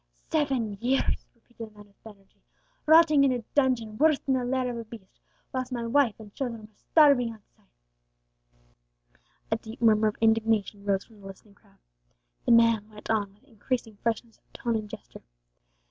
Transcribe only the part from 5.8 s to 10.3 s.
wife and children were starving outside!" A deep murmur of